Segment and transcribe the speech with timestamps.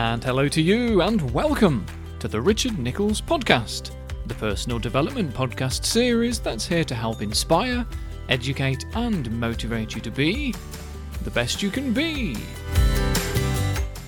[0.00, 1.84] And hello to you, and welcome
[2.20, 3.90] to the Richard Nicholls Podcast,
[4.24, 7.86] the personal development podcast series that's here to help inspire,
[8.30, 10.54] educate, and motivate you to be
[11.22, 12.34] the best you can be.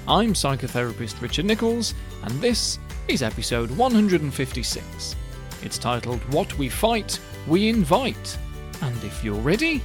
[0.09, 5.17] I'm psychotherapist Richard Nicholls, and this is episode 156.
[5.61, 8.39] It's titled What We Fight, We Invite.
[8.81, 9.83] And if you're ready,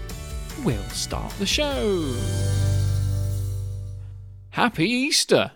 [0.64, 2.16] we'll start the show.
[4.52, 5.52] Happy Easter!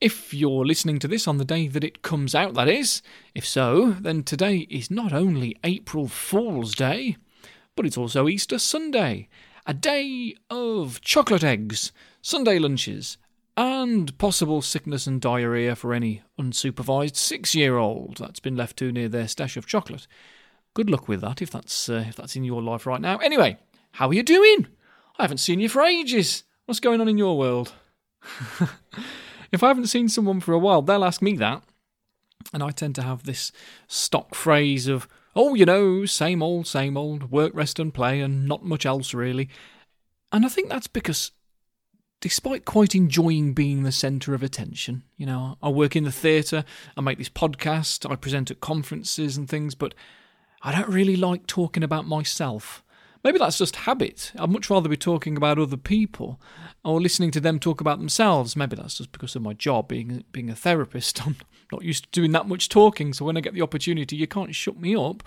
[0.00, 3.02] If you're listening to this on the day that it comes out, that is.
[3.34, 7.18] If so, then today is not only April Fool's Day,
[7.76, 9.28] but it's also Easter Sunday,
[9.66, 13.18] a day of chocolate eggs, Sunday lunches,
[13.58, 18.90] and possible sickness and diarrhea for any unsupervised six year old that's been left too
[18.90, 20.06] near their stash of chocolate.
[20.72, 23.18] Good luck with that if that's, uh, if that's in your life right now.
[23.18, 23.58] Anyway,
[23.92, 24.66] how are you doing?
[25.18, 26.44] I haven't seen you for ages.
[26.64, 27.74] What's going on in your world?
[29.52, 31.62] if I haven't seen someone for a while, they'll ask me that.
[32.52, 33.52] And I tend to have this
[33.86, 38.46] stock phrase of, oh, you know, same old, same old, work, rest, and play, and
[38.46, 39.48] not much else really.
[40.32, 41.32] And I think that's because,
[42.20, 46.64] despite quite enjoying being the centre of attention, you know, I work in the theatre,
[46.96, 49.94] I make this podcast, I present at conferences and things, but
[50.62, 52.82] I don't really like talking about myself.
[53.22, 54.32] Maybe that's just habit.
[54.38, 56.40] I'd much rather be talking about other people
[56.84, 58.56] or listening to them talk about themselves.
[58.56, 61.26] Maybe that's just because of my job, being being a therapist.
[61.26, 61.36] I'm
[61.70, 64.54] not used to doing that much talking, so when I get the opportunity, you can't
[64.54, 65.22] shut me up.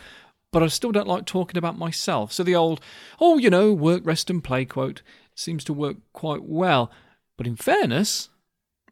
[0.52, 2.32] But I still don't like talking about myself.
[2.32, 2.80] So the old,
[3.20, 5.02] oh, you know, work, rest, and play quote
[5.34, 6.92] seems to work quite well.
[7.38, 8.30] But in fairness,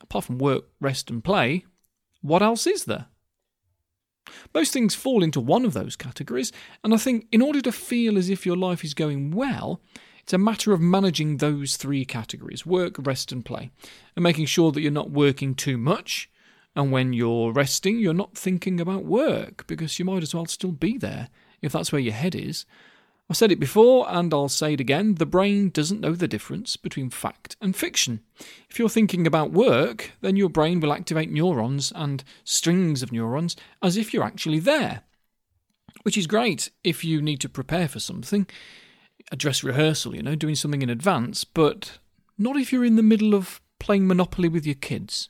[0.02, 1.66] apart from work, rest, and play,
[2.22, 3.07] what else is there?
[4.54, 6.52] Most things fall into one of those categories,
[6.84, 9.82] and I think in order to feel as if your life is going well,
[10.22, 13.72] it's a matter of managing those three categories work, rest, and play,
[14.16, 16.30] and making sure that you're not working too much.
[16.76, 20.72] And when you're resting, you're not thinking about work because you might as well still
[20.72, 21.28] be there
[21.62, 22.66] if that's where your head is.
[23.31, 26.75] I've said it before and I'll say it again the brain doesn't know the difference
[26.75, 28.19] between fact and fiction.
[28.69, 33.56] If you're thinking about work, then your brain will activate neurons and strings of neurons
[33.81, 35.03] as if you're actually there.
[36.03, 38.47] Which is great if you need to prepare for something,
[39.31, 42.00] a dress rehearsal, you know, doing something in advance, but
[42.38, 45.30] not if you're in the middle of playing Monopoly with your kids.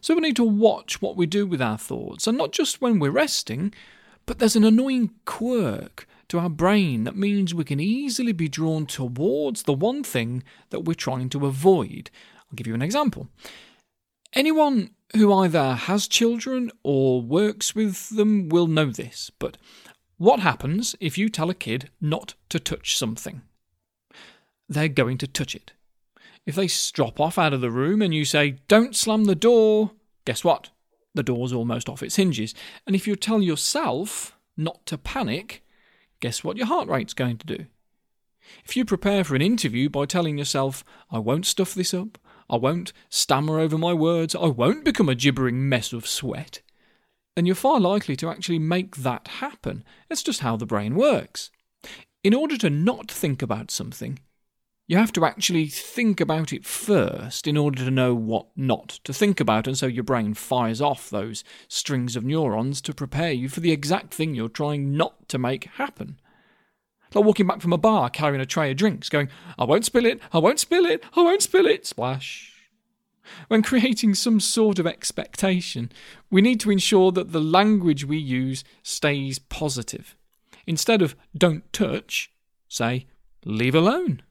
[0.00, 3.00] So we need to watch what we do with our thoughts, and not just when
[3.00, 3.74] we're resting,
[4.26, 8.86] but there's an annoying quirk to our brain that means we can easily be drawn
[8.86, 12.10] towards the one thing that we're trying to avoid.
[12.38, 13.28] I'll give you an example.
[14.32, 19.58] Anyone who either has children or works with them will know this, but
[20.16, 23.42] what happens if you tell a kid not to touch something?
[24.70, 25.72] They're going to touch it.
[26.46, 29.90] If they strop off out of the room and you say, Don't slam the door,
[30.24, 30.70] guess what?
[31.14, 32.54] The door's almost off its hinges.
[32.86, 35.62] And if you tell yourself not to panic,
[36.22, 37.66] guess what your heart rate's going to do?
[38.64, 42.16] If you prepare for an interview by telling yourself, I won't stuff this up,
[42.48, 46.62] I won't stammer over my words, I won't become a gibbering mess of sweat,
[47.34, 49.84] then you're far likely to actually make that happen.
[50.08, 51.50] It's just how the brain works.
[52.22, 54.20] In order to not think about something,
[54.86, 59.12] you have to actually think about it first in order to know what not to
[59.12, 63.48] think about, and so your brain fires off those strings of neurons to prepare you
[63.48, 66.18] for the exact thing you're trying not to make happen.
[67.14, 69.28] Like walking back from a bar carrying a tray of drinks, going,
[69.58, 72.52] I won't spill it, I won't spill it, I won't spill it, splash.
[73.48, 75.92] When creating some sort of expectation,
[76.30, 80.16] we need to ensure that the language we use stays positive.
[80.66, 82.32] Instead of don't touch,
[82.68, 83.06] say
[83.44, 84.22] leave alone.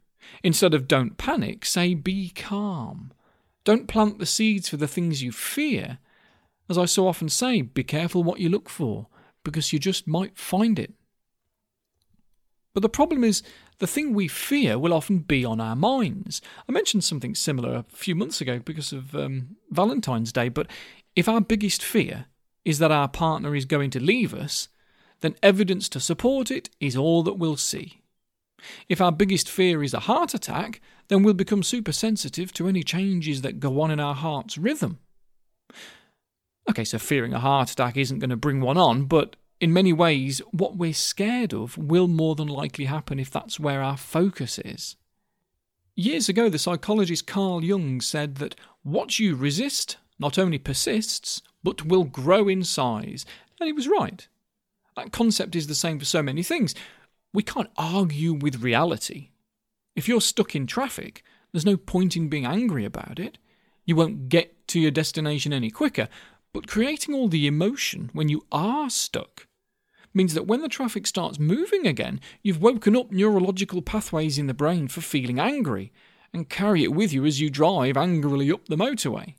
[0.44, 3.12] Instead of don't panic, say be calm.
[3.64, 6.00] Don't plant the seeds for the things you fear.
[6.70, 9.08] As I so often say, be careful what you look for,
[9.44, 10.94] because you just might find it.
[12.74, 13.44] But the problem is,
[13.80, 16.42] the thing we fear will often be on our minds.
[16.68, 20.68] I mentioned something similar a few months ago because of um, Valentine's Day, but
[21.16, 22.26] if our biggest fear
[22.64, 24.70] is that our partner is going to leave us,
[25.20, 28.01] then evidence to support it is all that we'll see.
[28.90, 32.84] If our biggest fear is a heart attack, then we'll become super sensitive to any
[32.84, 35.00] changes that go on in our heart's rhythm.
[36.70, 39.94] Okay, so fearing a heart attack isn't going to bring one on, but in many
[39.94, 44.60] ways, what we're scared of will more than likely happen if that's where our focus
[44.60, 44.96] is.
[45.96, 51.86] Years ago, the psychologist Carl Jung said that what you resist not only persists, but
[51.86, 53.26] will grow in size.
[53.60, 54.28] And he was right.
[54.96, 56.76] That concept is the same for so many things.
[57.34, 59.30] We can't argue with reality.
[59.96, 63.38] If you're stuck in traffic, there's no point in being angry about it.
[63.86, 66.08] You won't get to your destination any quicker,
[66.54, 69.48] but creating all the emotion when you are stuck
[70.14, 74.54] means that when the traffic starts moving again, you've woken up neurological pathways in the
[74.54, 75.92] brain for feeling angry
[76.34, 79.36] and carry it with you as you drive angrily up the motorway.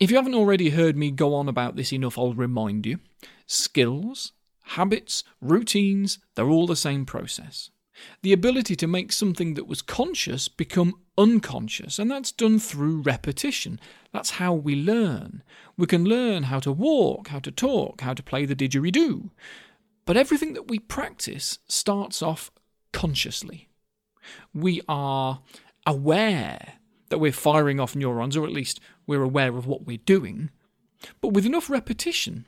[0.00, 2.98] If you haven't already heard me go on about this enough, I'll remind you
[3.46, 4.32] skills,
[4.64, 7.70] habits, routines, they're all the same process.
[8.22, 13.78] The ability to make something that was conscious become unconscious, and that's done through repetition.
[14.12, 15.42] That's how we learn.
[15.76, 19.30] We can learn how to walk, how to talk, how to play the didgeridoo.
[20.06, 22.50] But everything that we practice starts off
[22.92, 23.68] consciously.
[24.52, 25.42] We are
[25.86, 26.74] aware
[27.10, 30.50] that we're firing off neurons, or at least we're aware of what we're doing.
[31.20, 32.46] But with enough repetition,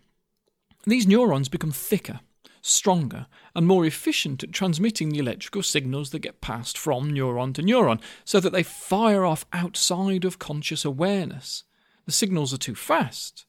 [0.86, 2.20] these neurons become thicker
[2.66, 7.62] stronger, and more efficient at transmitting the electrical signals that get passed from neuron to
[7.62, 11.64] neuron, so that they fire off outside of conscious awareness.
[12.06, 13.46] The signals are too fast.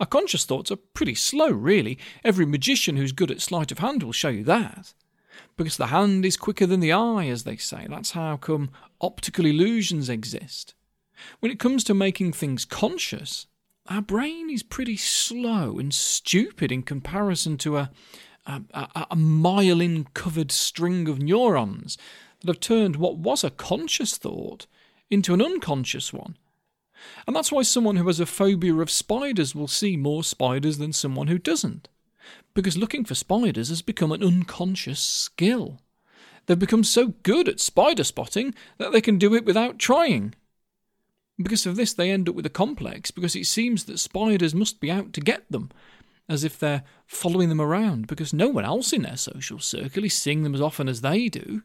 [0.00, 1.98] Our conscious thoughts are pretty slow, really.
[2.24, 4.94] Every magician who's good at sleight of hand will show you that.
[5.56, 7.86] Because the hand is quicker than the eye, as they say.
[7.88, 8.70] That's how come
[9.00, 10.74] optical illusions exist.
[11.40, 13.46] When it comes to making things conscious,
[13.88, 17.90] our brain is pretty slow and stupid in comparison to a,
[18.46, 21.98] a, a, a myelin covered string of neurons
[22.40, 24.66] that have turned what was a conscious thought
[25.10, 26.36] into an unconscious one.
[27.26, 30.92] And that's why someone who has a phobia of spiders will see more spiders than
[30.92, 31.88] someone who doesn't.
[32.54, 35.80] Because looking for spiders has become an unconscious skill.
[36.46, 40.34] They've become so good at spider spotting that they can do it without trying.
[41.38, 44.80] Because of this, they end up with a complex because it seems that spiders must
[44.80, 45.70] be out to get them,
[46.28, 50.14] as if they're following them around because no one else in their social circle is
[50.14, 51.62] seeing them as often as they do.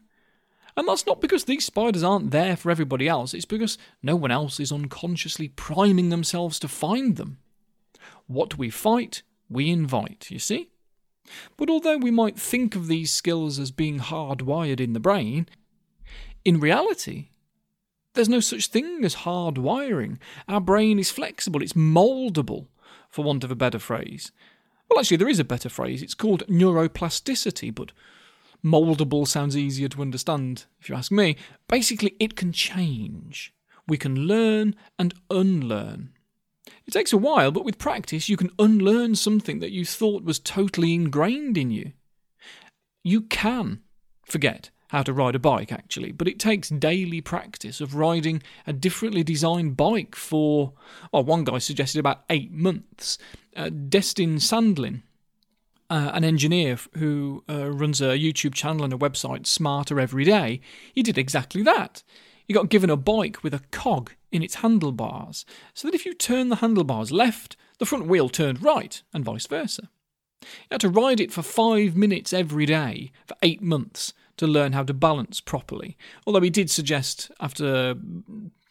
[0.76, 4.30] And that's not because these spiders aren't there for everybody else, it's because no one
[4.30, 7.38] else is unconsciously priming themselves to find them.
[8.26, 10.70] What we fight, we invite, you see?
[11.56, 15.48] But although we might think of these skills as being hardwired in the brain,
[16.44, 17.30] in reality,
[18.18, 20.18] there's no such thing as hard wiring.
[20.48, 22.66] Our brain is flexible, it's mouldable,
[23.08, 24.32] for want of a better phrase.
[24.90, 26.02] Well, actually, there is a better phrase.
[26.02, 27.92] It's called neuroplasticity, but
[28.64, 31.36] moldable sounds easier to understand, if you ask me.
[31.68, 33.54] Basically, it can change.
[33.86, 36.10] We can learn and unlearn.
[36.86, 40.40] It takes a while, but with practice, you can unlearn something that you thought was
[40.40, 41.92] totally ingrained in you.
[43.04, 43.82] You can
[44.24, 48.72] forget how to ride a bike, actually, but it takes daily practice of riding a
[48.72, 50.72] differently designed bike for,
[51.12, 53.18] oh, one guy suggested about eight months.
[53.54, 55.02] Uh, Destin Sandlin,
[55.90, 60.60] uh, an engineer who uh, runs a YouTube channel and a website, Smarter Every Day,
[60.92, 62.02] he did exactly that.
[62.46, 65.44] He got given a bike with a cog in its handlebars,
[65.74, 69.46] so that if you turn the handlebars left, the front wheel turned right, and vice
[69.46, 69.90] versa.
[70.40, 74.72] He had to ride it for five minutes every day for eight months to learn
[74.72, 75.96] how to balance properly.
[76.26, 77.94] Although he did suggest after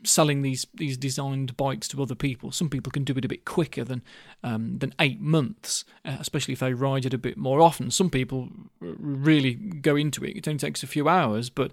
[0.04, 3.46] selling these these designed bikes to other people, some people can do it a bit
[3.46, 4.02] quicker than
[4.44, 7.92] um, than eight months, uh, especially if they ride it a bit more often.
[7.92, 8.50] Some people
[8.80, 11.72] really go into it; it only takes a few hours, but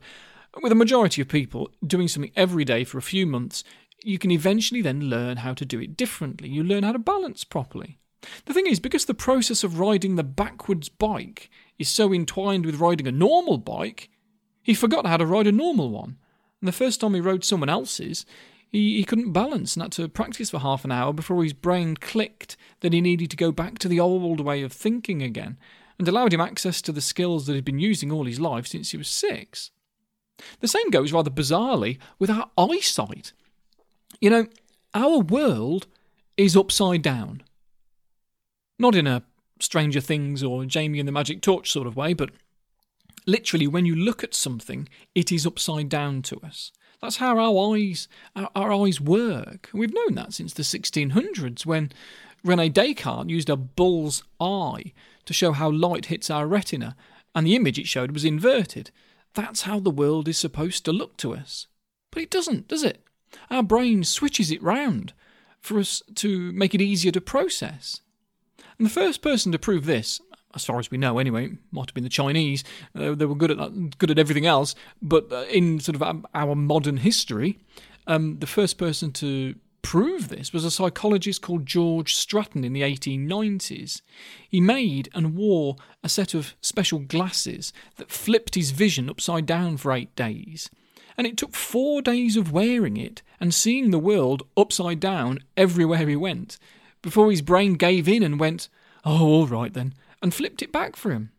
[0.62, 3.64] with a majority of people doing something every day for a few months,
[4.02, 6.48] you can eventually then learn how to do it differently.
[6.48, 7.98] You learn how to balance properly.
[8.44, 12.80] The thing is, because the process of riding the backwards bike is so entwined with
[12.80, 14.10] riding a normal bike,
[14.62, 16.16] he forgot how to ride a normal one.
[16.60, 18.24] And the first time he rode someone else's,
[18.70, 21.96] he, he couldn't balance and had to practice for half an hour before his brain
[21.96, 25.58] clicked that he needed to go back to the old way of thinking again
[25.98, 28.90] and allowed him access to the skills that he'd been using all his life since
[28.90, 29.70] he was six.
[30.60, 33.32] The same goes rather bizarrely with our eyesight.
[34.20, 34.46] You know,
[34.92, 35.86] our world
[36.36, 37.42] is upside down.
[38.78, 39.22] Not in a
[39.60, 42.30] Stranger Things or Jamie and the Magic Torch sort of way, but
[43.26, 46.72] literally when you look at something, it is upside down to us.
[47.00, 49.70] That's how our eyes our, our eyes work.
[49.72, 51.92] We've known that since the 1600s when
[52.42, 54.92] Rene Descartes used a bull's eye
[55.24, 56.94] to show how light hits our retina,
[57.34, 58.90] and the image it showed was inverted.
[59.32, 61.66] That's how the world is supposed to look to us.
[62.10, 63.02] But it doesn't, does it?
[63.50, 65.12] Our brain switches it round
[65.60, 68.00] for us to make it easier to process.
[68.78, 70.20] And the first person to prove this,
[70.54, 72.64] as far as we know anyway, might have been the Chinese.
[72.94, 76.54] Uh, they were good at good at everything else, but uh, in sort of our
[76.54, 77.58] modern history,
[78.06, 82.80] um, the first person to prove this was a psychologist called George Stratton in the
[82.80, 84.00] 1890s.
[84.48, 89.76] He made and wore a set of special glasses that flipped his vision upside down
[89.76, 90.70] for eight days.
[91.16, 96.08] and it took four days of wearing it and seeing the world upside down everywhere
[96.08, 96.58] he went
[97.04, 98.68] before his brain gave in and went,
[99.04, 99.92] Oh, all right then,
[100.22, 101.30] and flipped it back for him.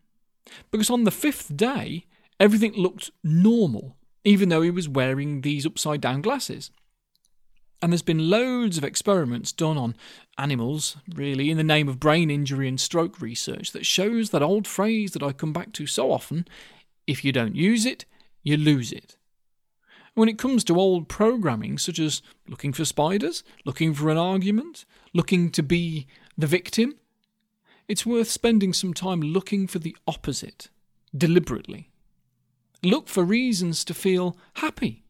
[0.71, 2.05] Because on the fifth day,
[2.39, 6.69] everything looked normal, even though he was wearing these upside down glasses.
[7.81, 9.95] And there's been loads of experiments done on
[10.37, 14.67] animals, really, in the name of brain injury and stroke research that shows that old
[14.67, 16.47] phrase that I come back to so often
[17.07, 18.05] if you don't use it,
[18.43, 19.17] you lose it.
[20.15, 24.85] When it comes to old programming, such as looking for spiders, looking for an argument,
[25.13, 26.07] looking to be
[26.37, 26.95] the victim,
[27.89, 30.69] it's worth spending some time looking for the opposite,
[31.15, 31.89] deliberately.
[32.81, 35.03] Look for reasons to feel happy,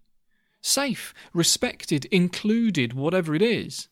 [0.59, 3.87] safe, respected, included, whatever it is.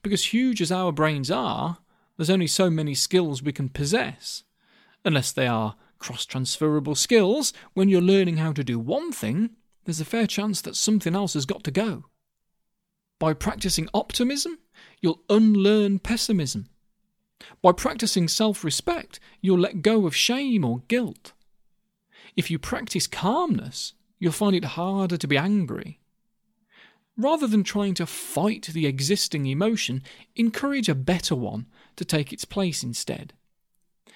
[0.00, 1.78] Because huge as our brains are,
[2.16, 4.44] there's only so many skills we can possess.
[5.04, 9.50] Unless they are cross transferable skills, when you're learning how to do one thing,
[9.84, 12.04] there's a fair chance that something else has got to go.
[13.18, 14.58] By practicing optimism,
[15.00, 16.68] you'll unlearn pessimism.
[17.60, 21.32] By practicing self respect, you'll let go of shame or guilt.
[22.36, 26.00] If you practice calmness, you'll find it harder to be angry.
[27.16, 30.02] Rather than trying to fight the existing emotion,
[30.34, 33.34] encourage a better one to take its place instead.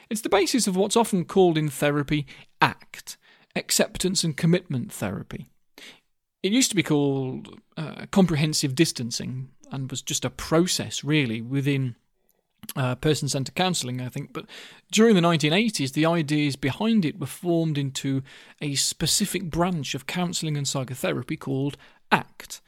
[0.08, 2.26] It's the basis of what's often called in therapy
[2.60, 3.16] ACT,
[3.54, 5.50] acceptance and commitment therapy.
[6.42, 11.96] It used to be called uh, comprehensive distancing and was just a process, really, within
[12.74, 14.32] uh, person centered counselling, I think.
[14.32, 14.46] But
[14.90, 18.22] during the 1980s, the ideas behind it were formed into
[18.60, 21.76] a specific branch of counselling and psychotherapy called
[22.10, 22.60] ACT.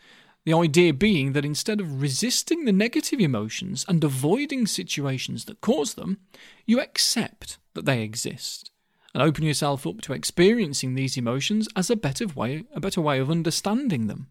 [0.45, 5.95] The idea being that instead of resisting the negative emotions and avoiding situations that cause
[5.95, 6.19] them,
[6.65, 8.71] you accept that they exist
[9.19, 13.19] and open yourself up to experiencing these emotions as a better way, a better way
[13.19, 14.29] of understanding them.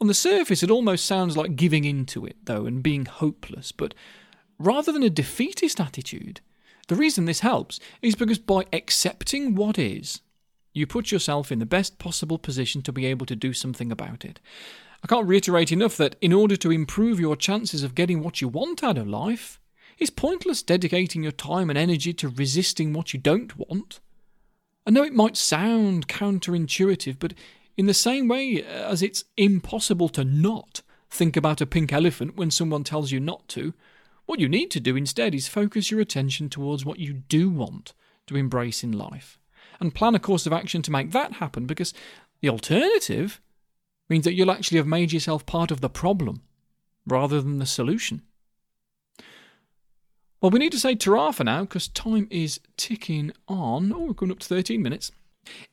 [0.00, 3.70] On the surface, it almost sounds like giving in to it, though, and being hopeless,
[3.70, 3.94] but
[4.58, 6.40] rather than a defeatist attitude.
[6.88, 10.20] The reason this helps is because by accepting what is,
[10.72, 14.24] you put yourself in the best possible position to be able to do something about
[14.24, 14.40] it.
[15.04, 18.48] I can't reiterate enough that in order to improve your chances of getting what you
[18.48, 19.60] want out of life,
[19.98, 24.00] it's pointless dedicating your time and energy to resisting what you don't want.
[24.86, 27.34] I know it might sound counterintuitive, but
[27.76, 32.50] in the same way as it's impossible to not think about a pink elephant when
[32.50, 33.74] someone tells you not to,
[34.26, 37.94] what you need to do instead is focus your attention towards what you do want
[38.26, 39.38] to embrace in life
[39.80, 41.94] and plan a course of action to make that happen because
[42.40, 43.40] the alternative
[44.08, 46.42] means that you'll actually have made yourself part of the problem
[47.06, 48.22] rather than the solution.
[50.46, 53.92] Well, we need to say ta for now because time is ticking on.
[53.92, 55.10] Oh, we're going up to 13 minutes.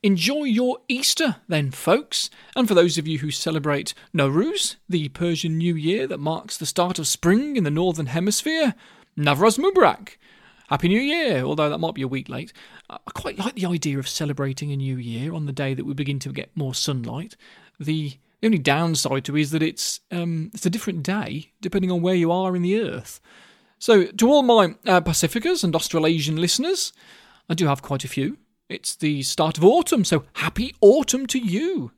[0.02, 2.28] Enjoy your Easter, then, folks.
[2.56, 6.66] And for those of you who celebrate Nowruz, the Persian New Year that marks the
[6.66, 8.74] start of spring in the Northern Hemisphere,
[9.16, 10.16] Navroz Mubarak.
[10.66, 12.52] Happy New Year, although that might be a week late.
[12.90, 15.94] I quite like the idea of celebrating a new year on the day that we
[15.94, 17.36] begin to get more sunlight.
[17.78, 21.92] The, the only downside to it is that it's um, it's a different day depending
[21.92, 23.20] on where you are in the earth.
[23.84, 26.94] So, to all my uh, Pacificas and Australasian listeners,
[27.50, 28.38] I do have quite a few.
[28.66, 31.92] It's the start of autumn, so happy autumn to you.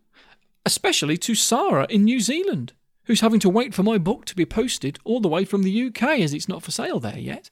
[0.64, 2.72] Especially to Sarah in New Zealand,
[3.04, 5.86] who's having to wait for my book to be posted all the way from the
[5.86, 7.50] UK as it's not for sale there yet.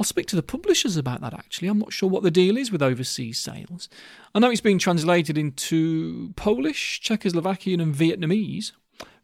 [0.00, 1.68] I'll speak to the publishers about that actually.
[1.68, 3.88] I'm not sure what the deal is with overseas sales.
[4.34, 8.72] I know it's being translated into Polish, Czechoslovakian, and Vietnamese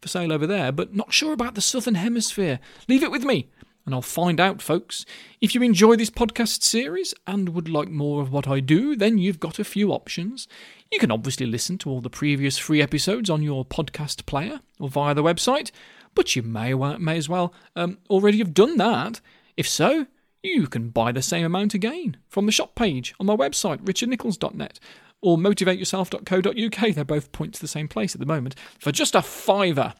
[0.01, 2.61] for sale over there, but not sure about the Southern Hemisphere.
[2.87, 3.49] Leave it with me
[3.87, 5.05] and I'll find out, folks.
[5.39, 9.17] If you enjoy this podcast series and would like more of what I do, then
[9.17, 10.45] you've got a few options.
[10.91, 14.89] You can obviously listen to all the previous free episodes on your podcast player or
[14.89, 15.71] via the website,
[16.15, 19.21] but you may, may as well um, already have done that.
[19.55, 20.05] If so,
[20.43, 24.81] you can buy the same amount again from the shop page on my website, richardnicholls.net
[25.21, 26.93] or motivateyourself.co.uk.
[26.93, 29.93] They both point to the same place at the moment for just a fiver.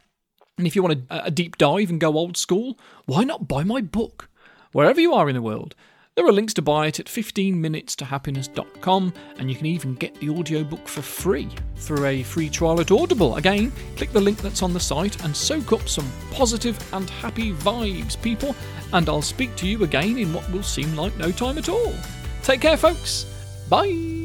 [0.58, 3.64] And if you want a, a deep dive and go old school, why not buy
[3.64, 4.30] my book?
[4.72, 5.76] Wherever you are in the world,
[6.18, 10.88] there are links to buy it at 15minutes-to-happiness.com, and you can even get the audiobook
[10.88, 13.36] for free through a free trial at Audible.
[13.36, 17.54] Again, click the link that's on the site and soak up some positive and happy
[17.54, 18.56] vibes, people,
[18.94, 21.94] and I'll speak to you again in what will seem like no time at all.
[22.42, 23.28] Take care, folks.
[23.70, 24.17] Bye.